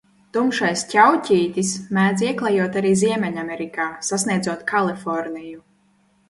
[0.35, 5.63] Tumšais ķauķītis mēdz ieklejot arī Ziemeļamerikā, sasniedzot Kaliforniju.